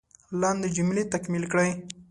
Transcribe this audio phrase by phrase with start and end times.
[0.41, 1.69] لاندې جملې تکمیل کړئ.